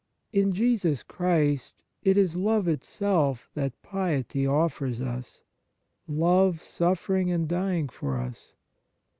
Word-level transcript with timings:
In 0.33 0.51
Jesus 0.51 1.03
Christ, 1.03 1.83
it 2.01 2.17
is 2.17 2.35
love 2.35 2.67
itself 2.67 3.51
that 3.53 3.79
piety 3.83 4.47
offers 4.47 4.99
us, 4.99 5.43
love 6.07 6.63
suffering 6.63 7.29
and 7.29 7.47
dying 7.47 7.87
for 7.87 8.17
us. 8.17 8.55